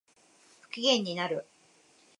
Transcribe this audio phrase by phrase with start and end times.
[0.63, 1.45] 不機嫌になる